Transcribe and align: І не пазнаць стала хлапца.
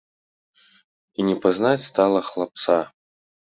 І 1.19 1.27
не 1.29 1.35
пазнаць 1.45 1.85
стала 1.91 2.25
хлапца. 2.33 2.83